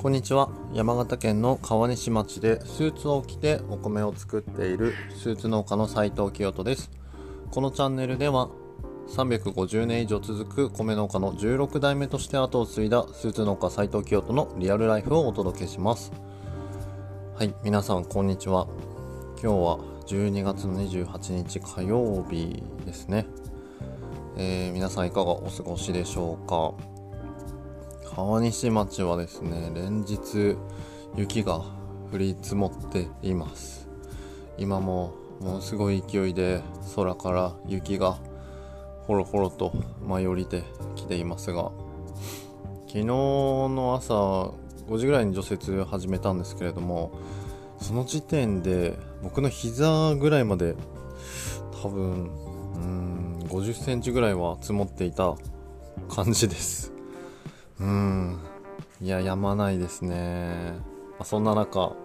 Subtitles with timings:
[0.00, 0.48] こんにちは。
[0.72, 6.90] 山形県の川西町でスーツを着てお米を作っているスーツ農家の斉藤清人です。
[7.50, 8.48] このチャンネルでは
[9.08, 16.12] 350年以上続く米農家の16代目として後を継いだスーツ農家斉藤清人のリアルライフをお届けします。
[17.36, 18.68] はい皆さんこんにちは。
[19.32, 23.26] 今日は12月の28日火曜日ですね、
[24.38, 26.89] えー、皆さんいかがお過ごしでしょうか？
[28.14, 30.56] 川西町はですね連日
[31.16, 31.62] 雪が
[32.12, 33.88] 降り積もっています。
[34.58, 36.62] 今もものすごい勢いで
[36.94, 38.18] 空から雪が
[39.06, 39.72] ほろほろと
[40.06, 40.64] 舞い降りて
[40.96, 41.72] きていますが
[42.86, 44.14] 昨日の朝
[44.86, 47.12] 5時ぐらいに除雪始めたんですけれども
[47.80, 50.74] その時点で僕の膝ぐらいまで
[51.82, 52.30] 多分
[52.74, 55.36] うん50センチぐらいは積もっていた
[56.08, 56.99] 感じです。
[57.80, 58.38] うん。
[59.00, 60.78] いややまないですね、
[61.24, 61.96] そんな中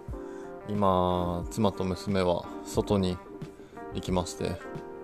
[0.68, 3.18] 今妻と娘は外に
[3.94, 4.56] 行きまして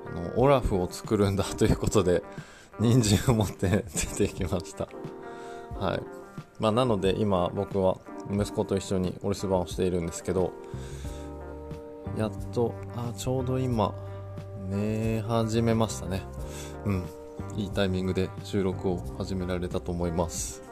[0.06, 2.22] あのオラフを作るんだ ということで
[2.80, 3.84] 人参を持って
[4.16, 4.88] 出てきました。
[5.78, 6.02] はい。
[6.58, 7.98] まあ、なので今僕は
[8.30, 10.52] 息子と一緒にお留守番をしているんですけど
[12.16, 13.92] やっとあちょうど今
[14.68, 16.22] 寝始めましたね。
[16.86, 17.04] うん。
[17.56, 20.62] いいタイミングで収録を始められたと思います。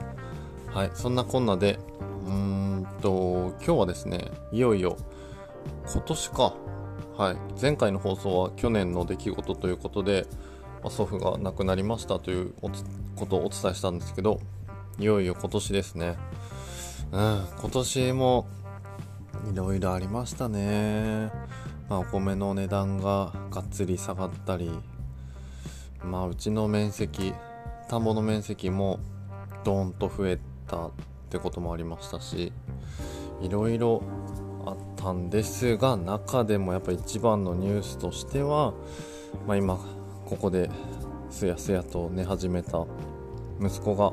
[0.73, 1.79] はいそんなこんなで
[2.27, 4.97] うーんと今日はですねいよいよ
[5.93, 6.55] 今年か。
[7.17, 10.27] はい前回の放送は去年の出来事ということで、
[10.83, 12.55] ま、祖父が亡くなりましたという
[13.17, 14.41] ことをお伝えしたんですけど
[14.99, 16.17] いよいよ今年ですね。
[17.13, 18.47] うん今年も
[19.53, 21.31] いろいろありましたね。
[21.89, 24.71] まあお米の値段ががっつり下がったり
[26.05, 27.35] まあうちの面積
[27.89, 29.01] 田んぼの面積も
[29.65, 30.91] ドーンと増えたっ
[31.29, 32.53] てこともありましたし
[33.41, 34.03] いろいろ
[34.67, 38.75] あったんですが中でもやっぱ一番のニュースとしては、
[39.47, 39.77] まあ、今
[40.27, 40.71] ここで
[41.31, 42.87] すやすやと寝始めた
[43.61, 44.13] 息子が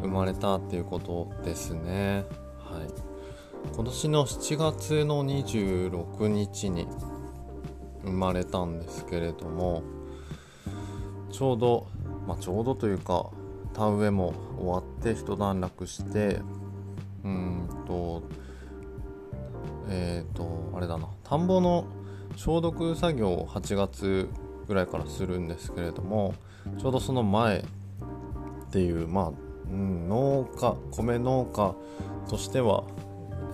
[0.00, 2.24] 生まれたっていうことですね。
[2.58, 2.88] はい、
[3.74, 6.88] 今年の7月の26日に
[8.04, 9.82] 生まれたんですけれども
[11.32, 11.88] ちょうど、
[12.28, 13.26] まあ、ちょうどというか
[13.74, 16.40] 田植えも終わって一段落して
[17.24, 18.22] うんと
[19.88, 21.08] えっ、ー、とあれだな。
[21.24, 21.86] 田んぼの
[22.36, 24.28] 消毒作業を8月
[24.68, 26.34] ぐらいからするんですけれども
[26.78, 27.64] ちょうどその前っ
[28.70, 29.32] ていうまあ、
[29.70, 31.74] うん、農家米農家
[32.28, 32.84] としては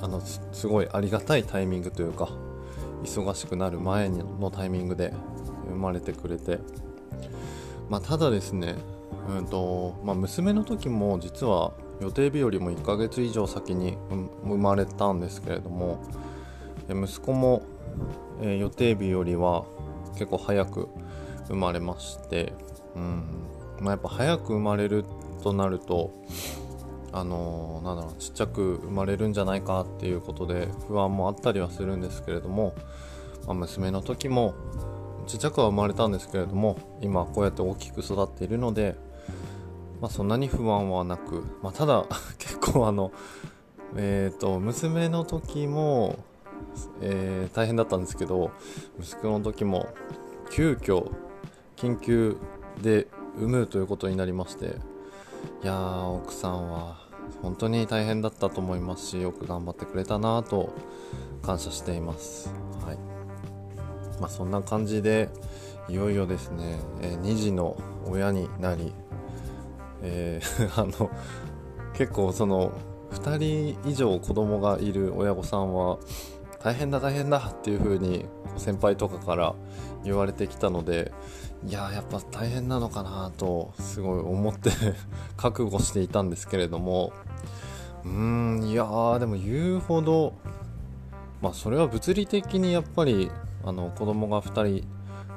[0.01, 2.29] あのすごいありがたいタイミングというか
[3.03, 5.13] 忙しくなる前のタイミングで
[5.69, 6.59] 生まれてくれて
[7.89, 8.77] まあ、ただですね、
[9.29, 13.97] うんとまあ、娘の時も実は予定日よりも1ヶ月以上先に
[14.45, 16.03] 生まれたんですけれども
[16.89, 17.63] 息子も、
[18.41, 19.65] えー、予定日よりは
[20.13, 20.89] 結構早く
[21.49, 22.53] 生まれまして、
[22.95, 23.25] うん
[23.81, 25.05] まあ、やっぱ早く生まれる
[25.43, 26.13] となると
[27.11, 32.75] あのー、なんだろうちっちゃく生まれるんじゃないかっていうことで不安もあったりはするんですけれども、
[33.47, 34.55] まあ、娘の時も
[35.29, 38.97] ちっちゃくは生まれたんですけれども今こうやって大きく育っているので、
[40.01, 42.07] まあ、そんなに不安はなく、まあ、ただ
[42.39, 43.13] 結構あの
[43.95, 46.17] えっ、ー、と娘の時も、
[47.03, 48.51] えー、大変だったんですけど
[48.99, 49.87] 息子の時も
[50.51, 51.11] 急遽
[51.77, 52.39] 緊急
[52.83, 53.07] で
[53.37, 54.77] 産むということになりまして
[55.63, 57.07] いや奥さんは
[57.43, 60.73] 本当に大変だったと思いますしよく頑張ってくれたなと
[61.43, 62.53] 感謝しています。
[62.85, 63.08] はい
[64.21, 65.29] まあ、そんな感じで
[65.89, 68.93] いよいよですね、えー、2児の親になり、
[70.03, 71.11] えー、 あの
[71.95, 72.73] 結構その
[73.13, 75.99] 2人以上子供がいる親御さんは
[76.63, 78.27] 大変だ大変だっていう風に
[78.57, 79.55] 先輩とかから
[80.05, 81.13] 言われてきたので
[81.67, 84.71] いややっぱ大変なのかなとすごい思って
[85.37, 87.13] 覚悟していたんですけれども
[88.05, 90.35] うーんいやーでも言うほど
[91.41, 93.31] まあそれは物理的にやっぱり
[93.69, 94.89] あの子供が2人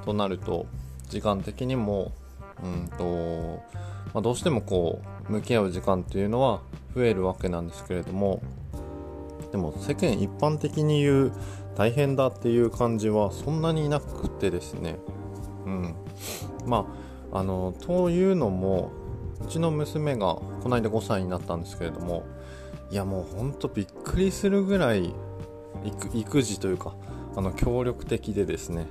[0.05, 0.65] となると
[1.09, 2.13] 時間的にも
[2.63, 3.61] うんと、
[4.13, 6.61] まあ、どうしてもこう向き合う時間っていうのは
[6.95, 8.41] 増えるわけなんですけれども
[9.51, 11.33] でも世間一般的に言う
[11.75, 14.97] 大変だっていう感じはそんなになくてですね。
[15.65, 15.95] うん。
[16.65, 16.85] ま
[17.33, 18.91] ああのというのも
[19.43, 22.23] うちの娘がこの間5歳になったんですけれども
[22.91, 25.13] いやもうほんとびっくりするぐらい
[26.13, 26.93] 育児というか
[27.35, 28.87] あの協力的でですね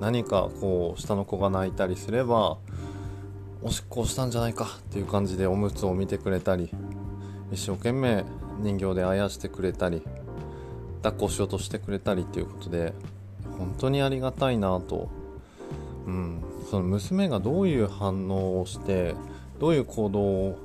[0.00, 2.58] 何かこう下の子が泣いたりすれば
[3.62, 6.70] おしっこをしたんじゃないかっていう感じでおむつを見てくれたり
[7.52, 8.24] 一生懸命
[8.58, 10.02] 人形であやしてくれたり
[11.02, 12.92] 抱っこしようとしてくれたりっていうことで
[13.58, 15.08] 本当にありがたいなと、
[16.06, 19.14] うん、その娘がどういう反応をして
[19.60, 20.58] どういう行動を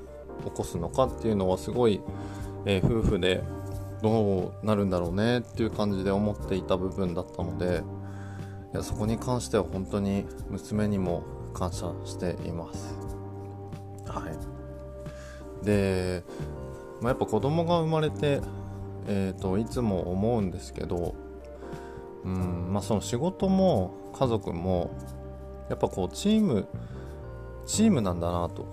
[0.46, 2.02] 起こすのかっていうのはすごい、
[2.66, 3.44] えー、夫婦で
[4.02, 7.84] どうなるんだろうねっていう感じで思っていた部分だったので
[8.74, 11.24] いやそこに関しては本当に娘にも
[11.54, 12.96] 感謝しています。
[14.06, 16.24] はい、で、
[17.02, 18.42] まあ、やっぱ子供が生まれて、
[19.08, 21.16] えーと、いつも思うんですけど
[22.24, 24.92] うんまあその仕事も家族も
[25.70, 26.68] やっぱこうチーム
[27.66, 28.66] チームなんだなと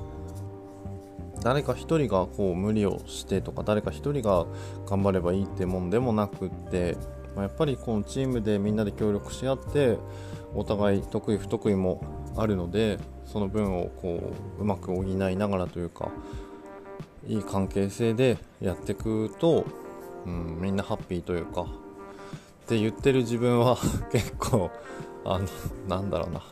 [1.44, 4.46] 誰か一人がこう無理をしてとか誰か一人が
[4.86, 6.96] 頑張ればいいってもんでもなくって、
[7.36, 9.98] まあ、やっぱりこのチームでみんなで協力し合って
[10.54, 12.02] お互い得意不得意も
[12.36, 16.10] あるのでその分をこううまく補いながらというか
[17.26, 19.66] いい関係性でやっていくと、
[20.24, 21.66] うん、みんなハッピーというかっ
[22.66, 23.76] て言ってる自分は
[24.10, 24.70] 結構
[25.26, 25.46] あの
[25.88, 26.42] なんだろうな。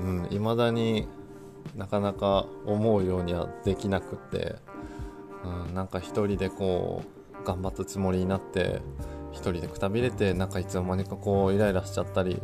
[0.00, 1.06] うん未、だに
[1.76, 4.56] なかなか思うようにはできなくって、
[5.44, 7.02] うん、なんか一人でこ
[7.42, 8.80] う頑張ったつもりになって
[9.32, 12.40] 一人でくたびれてなんかいつの間にかこうイライラしちゃったり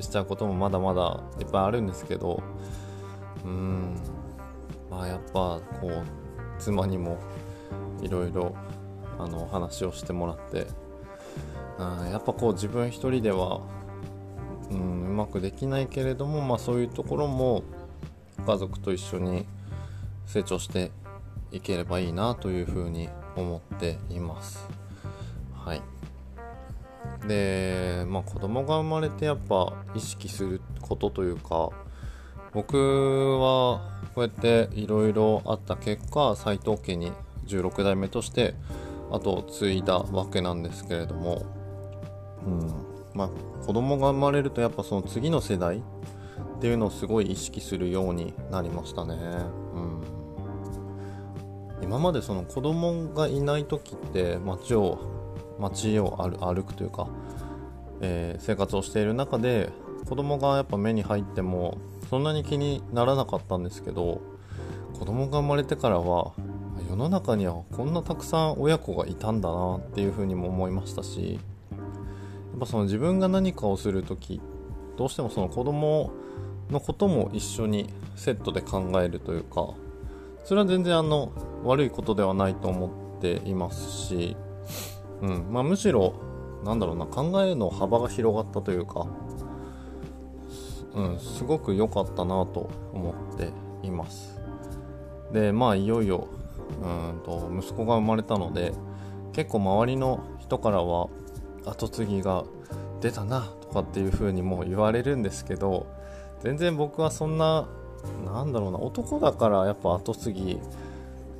[0.00, 2.42] しちゃうこともまだまだいっぱいあるんですけど
[3.44, 3.96] うん
[4.90, 6.04] まあやっぱこう
[6.58, 7.18] 妻にも
[8.02, 8.54] いろいろ
[9.18, 10.66] あの話をしてもらって
[11.78, 13.60] うんやっぱこう自分一人では
[14.70, 17.62] うんうまくできないけれども、まあ、そういうところも
[18.44, 19.46] 家族と一緒に
[20.26, 20.90] 成長して
[21.50, 24.68] いければいいなというふうに思っています。
[25.54, 25.82] はい、
[27.26, 31.70] で、まあ、子供が生まれてやっぱ意識することというか
[32.52, 33.80] 僕は
[34.14, 37.12] こうやっていろいろあった結果斎藤家に
[37.46, 38.54] 16代目として
[39.10, 41.46] 後を継いだわけなんですけれども、
[42.46, 43.28] うんまあ、
[43.64, 45.82] 子供が生まれるとやっぱその次の世代
[46.64, 49.16] っていうのをすごい意識するようになりましたね。
[49.74, 50.02] うん、
[51.82, 54.98] 今までその子供がいない時って街を
[55.58, 57.06] 街を歩くというか、
[58.00, 59.68] えー、生活をしている中で
[60.08, 61.76] 子供がやっぱ目に入っても
[62.08, 64.22] そんなに気にならなかったんですけど
[64.98, 66.32] 子供が生まれてからは
[66.88, 74.40] 世の中にはこんなたくさん親子がいたんだなっていうふうにも思いましたしやっぱその自分が何かをする時
[74.96, 76.24] どうしてもその子供
[76.70, 79.74] のことも一緒にセットで考えるというか
[80.44, 81.32] それは全然あの
[81.64, 82.88] 悪いことではないと思
[83.18, 84.36] っていますし、
[85.22, 85.46] うん。
[85.50, 86.14] まあ、むしろ
[86.64, 89.06] なんだろうな考えの幅が広がったというか、
[90.94, 93.52] うん、すごく良かったなと思って
[93.82, 94.38] います。
[95.32, 96.28] でまあいよいよ
[96.82, 98.72] うんと息子が生まれたので
[99.32, 101.08] 結構周りの人からは
[101.64, 102.44] 後継ぎが
[103.00, 105.86] 出たなとかっていう風にも言われるんですけど
[106.44, 107.66] 全然僕はそんな
[108.26, 110.60] なんだろうな男だからやっぱ後継ぎ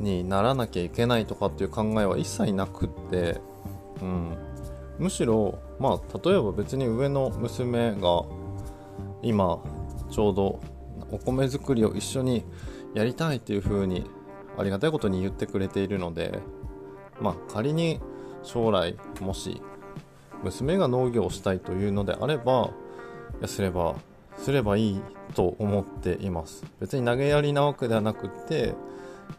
[0.01, 3.39] にならなきゃいけないとかっていう考えは一切なくって、
[4.01, 4.37] うん、
[4.99, 8.25] むしろまあ例えば別に上の娘が
[9.23, 9.59] 今
[10.11, 10.61] ちょうど
[11.11, 12.45] お米作りを一緒に
[12.95, 14.07] やりたいっていう風に
[14.57, 16.39] ありがたいことに言ってくれているので
[17.21, 18.01] まあ仮に
[18.43, 19.61] 将来もし
[20.43, 22.71] 娘が農業をしたいというのであれば
[23.47, 23.97] すれば
[24.39, 25.03] すればいい
[25.35, 26.65] と思っています。
[26.81, 28.75] 別に投げやりなわけではなくて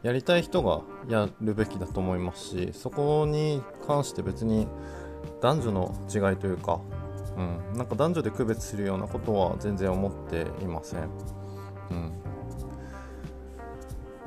[0.04, 4.68] やりたい人がやるべきだと思いますしそこに関して別に
[5.42, 6.80] 男女の違いというか、
[7.38, 11.10] うん、なんか男女で区別するようなことは全然思っていません、
[11.92, 12.12] うん、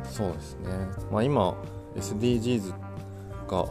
[0.05, 0.71] そうですね、
[1.11, 1.55] まあ、今
[1.97, 2.75] SDGs
[3.47, 3.69] が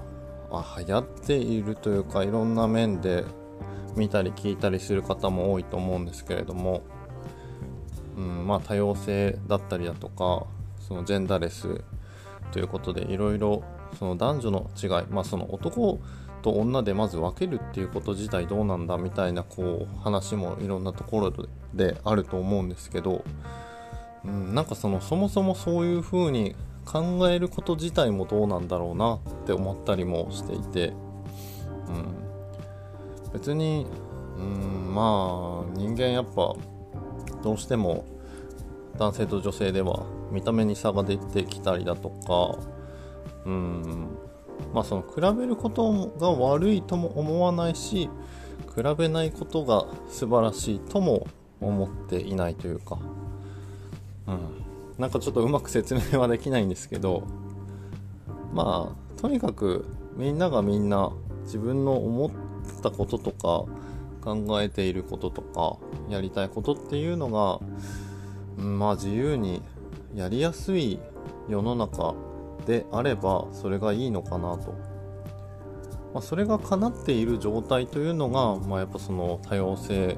[0.78, 3.26] 流行っているというかいろんな面で
[3.98, 6.84] 見たり聞いたりする方も多いと思うんですけれども、
[8.16, 10.46] うんまあ、多様性だったりだとか
[10.80, 11.82] そのジェンダーレス
[12.52, 13.64] ということでいろいろ
[14.00, 16.00] その男女の違い、まあ、その男
[16.42, 23.26] と女でまず分けるっていうこと自体どうなんだみたいなこう話もいろんなところであると思うんですけど、
[24.24, 30.94] うん、なんかそのそもそもそういうふうに考えること自体もどうなんだろうなって思ったりもしていて、
[31.90, 32.27] うん、
[33.34, 33.86] 別に
[34.38, 36.56] うんまあ人間やっぱ
[37.44, 38.06] どうしても
[38.98, 42.60] 男性と女性では見た目に差が出てきたりだとか
[43.46, 44.08] うん
[44.74, 48.10] まあその比べることが悪いとも思わないし
[48.76, 51.28] 比べないことが素晴らしいとも
[51.62, 53.00] 思っていないというか、
[54.28, 54.40] うん、
[54.98, 57.24] なんかちょっとうまく説明はできないんですけど
[58.54, 61.12] まあとにかくみんながみんな
[61.44, 62.32] 自分の思っ
[62.82, 63.66] たこととか
[64.22, 65.78] 考えていることとか
[66.10, 67.60] やりたいことっていうのが、
[68.58, 69.62] うん、まあ自由に
[70.16, 71.00] やりやすい
[71.48, 72.16] 世の中
[72.66, 74.74] であればそれがいいのかなと、
[76.14, 80.18] まあ、それが叶っている状態というのが、まあ、やっぱその多様性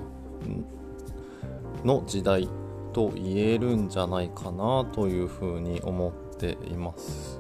[1.83, 2.49] の時代
[2.93, 7.39] と言えるんじゃないかなというふうに思っています。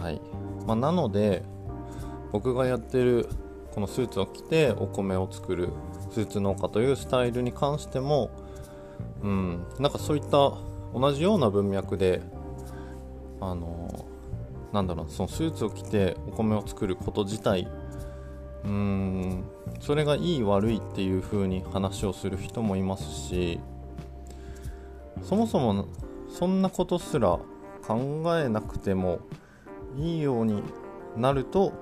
[0.00, 0.20] はい
[0.66, 1.42] まあ、なので
[2.32, 3.28] 僕がやってる
[3.76, 5.68] このスーツを着てお米を作る
[6.10, 8.30] スーツ農家というスタイルに関しても、
[9.22, 10.54] うん、なんかそういった
[10.98, 12.22] 同じような文脈で
[13.38, 14.06] あの
[14.72, 17.68] なんだろうそのスーツを着てお米を作ること自体
[18.64, 19.44] うん
[19.80, 23.60] それがいい悪いっていう風に話をする人もいますし
[25.22, 25.86] そもそも
[26.30, 27.38] そんなことすら
[27.86, 29.20] 考えなくても
[29.98, 30.62] いいように
[31.14, 31.74] なると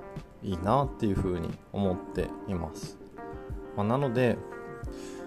[0.45, 2.99] いいなっていう風に思っています、
[3.77, 4.37] まあ、なので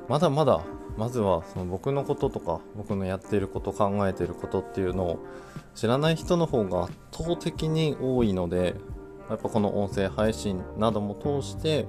[0.07, 0.63] まだまだ
[0.97, 5.19] まずはその僕のこととか僕のやってること考えてることっていうのを
[5.75, 8.75] 知らない人の方が圧倒的に多いので
[9.29, 11.85] やっぱこの音声配信なども通して、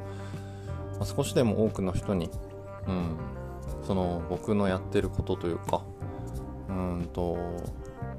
[0.98, 2.30] まあ、少しでも多くの人に、
[2.86, 3.16] うん、
[3.82, 5.82] その僕のやってることというか
[6.68, 7.38] うんと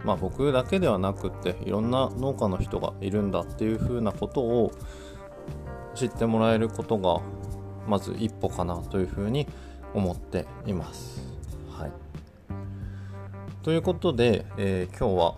[0.03, 4.71] まあ僕だけではなくっていろんな農家の人がいるんだっていう風なことを
[5.95, 7.21] 知ってもらえることが
[7.87, 9.47] まず一歩かなというふうに
[9.93, 11.27] 思っています。
[11.71, 11.91] はい、
[13.63, 15.35] ということで、えー、今日は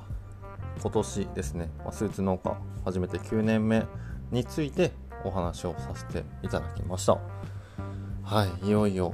[0.82, 3.86] 今年ですね、まスーツ農家始めて9年目
[4.32, 4.91] について
[5.24, 7.18] お話をさせていただきました。
[8.24, 9.13] はい、いよいよ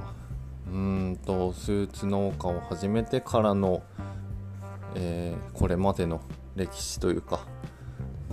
[0.68, 3.82] うーんとスーツ農家を始めてからの、
[4.98, 6.20] えー、これまでの
[6.56, 7.46] 歴史というか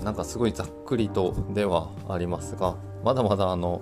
[0.04, 3.82] なんかすごいざっくりとではありますがまだまだあの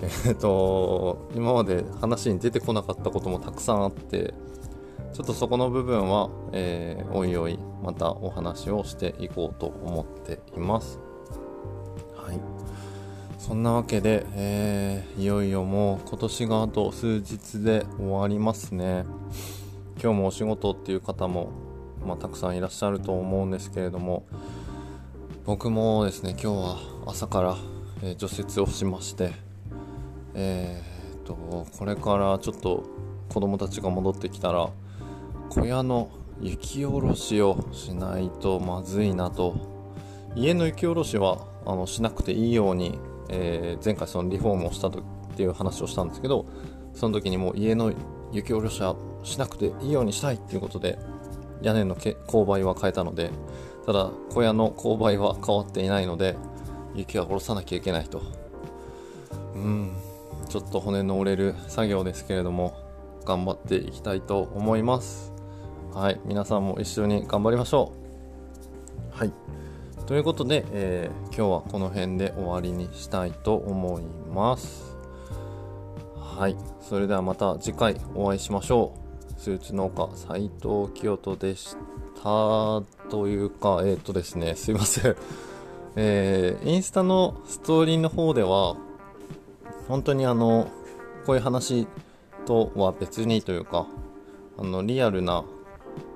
[0.00, 4.32] えー、と今まで話に出てこなかったこともたくさんあって
[5.12, 11.00] ちょっとそこの部分は、えー、おいおいまたお話をしていこうと思っています。
[12.14, 12.40] はい。
[13.38, 19.04] そんなわけで、えー、いよいよもう今年があと数日で終わりますね。
[20.00, 21.50] 今日もお仕事っていう方も、
[22.06, 24.24] まあ、たくさんいらっしゃると思うんですけれども
[25.44, 27.56] 僕もですね今日は朝から、
[28.02, 29.32] えー、除雪をしまして
[30.34, 31.34] えー、っと
[31.78, 32.84] これからちょっと
[33.28, 34.70] 子供たちが戻ってきたら
[35.50, 39.78] 小屋の雪下ろしをしないとまずいなと。
[40.36, 45.02] 家の雪下ろしはあのしなくていいように、えー、前回そのリフォームをしたとっ
[45.36, 46.46] ていう話をしたんですけど
[46.94, 47.92] その時にもう家の
[48.32, 50.98] 雪下ろしはしなくていいようにしたいっていうことで
[51.62, 53.30] 屋根の勾配は変えたので
[53.86, 56.36] ただ小屋の勾配は変わっていないので
[56.94, 58.22] 雪は下ろさなきゃいけないと。
[59.54, 59.92] うん。
[60.48, 62.74] ちょっと骨の折れる作業ですけれども
[63.24, 65.32] 頑張っていきたいと思います。
[65.92, 66.20] はい。
[66.24, 67.92] 皆さんも一緒に頑張りましょ
[69.14, 69.16] う。
[69.18, 69.32] はい。
[70.06, 74.96] ということで、えー、今日はこの辺で終わりにしたいと思います。
[76.16, 76.56] はい。
[76.80, 79.07] それではまた次回お会いしましょう。
[79.38, 81.76] スーツ農家斉藤清人でし
[82.16, 85.16] たというかえっ、ー、とですねすいません。
[85.96, 88.76] えー、インスタのストーリーの方では
[89.88, 90.68] 本当にあの
[91.24, 91.86] こういう話
[92.46, 93.86] とは別にというか
[94.58, 95.44] あのリアルな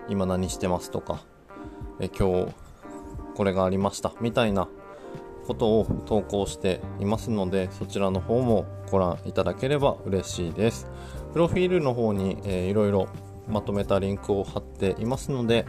[0.09, 1.21] 今何してますとか
[2.01, 2.53] え今日
[3.37, 4.69] これがありましたみたいな
[5.47, 10.89] ことを投稿していますのでそちらの方もご覧いただければ嬉しいです。
[11.33, 13.09] プロフィールの方に、えー、いろいろ
[13.49, 15.67] まとめたリンクを貼っていますので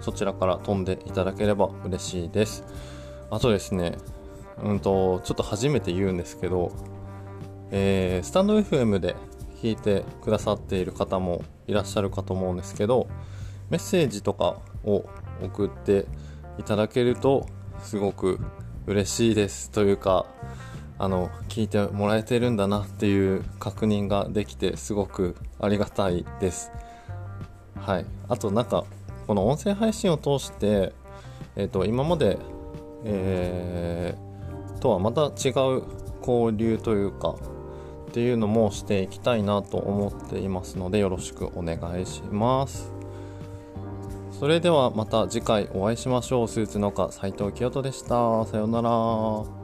[0.00, 2.64] そちらから飛んでいただければ嬉しいです。
[3.30, 3.96] あとですね
[4.62, 6.72] うんとちょっと初めて言うんですけど
[7.74, 9.16] えー、スタンド FM で
[9.62, 13.08] 聞いてくださっている方もいらっしゃるかと思うんですけど
[13.70, 15.06] メッセージとかを
[15.42, 16.06] 送って
[16.58, 17.46] いただけると
[17.82, 18.38] すごく
[18.86, 20.26] 嬉しいですというか
[21.02, 26.70] あの聞いてもらえてるんだなっていう確認ができてすごくありがたいです。
[27.74, 28.06] はい。
[28.28, 28.84] あとなんか
[29.26, 30.92] この音声配信を通して、
[31.56, 32.38] えーと、今まで、
[33.04, 35.82] えー、とはまた違う
[36.24, 37.34] 交流というか
[38.10, 42.92] っていうのもしていきたいなと思っていますのでよろしくお願いします。
[44.38, 46.48] それではまた次回お会いしましょう。
[46.48, 48.44] スーツ農家斉藤清人でした。
[48.46, 49.61] さようなら。